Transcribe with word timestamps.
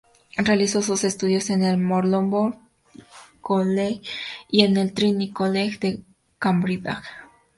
Realizó 0.37 0.81
sus 0.81 1.03
estudios 1.03 1.51
en 1.51 1.61
el 1.63 1.77
Marlborough 1.77 2.55
College 3.39 4.01
y 4.49 4.63
en 4.63 4.77
el 4.77 4.93
Trinity 4.95 5.31
College, 5.31 5.77
de 5.77 6.03
Cambridge. 6.39 7.03